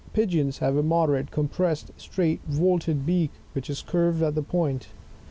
Pigeons 0.13 0.57
have 0.57 0.75
a 0.75 0.81
moderate, 0.81 1.29
compressed, 1.29 1.91
straight, 1.95 2.41
vaulted 2.47 3.05
beak, 3.05 3.29
which 3.53 3.69
is 3.69 3.83
curved 3.83 4.23
at 4.23 4.33
the 4.33 4.41
point, 4.41 4.79
(Plate 4.81 4.87
5, 4.87 4.87
fig, 4.89 4.95
4. 4.95 4.97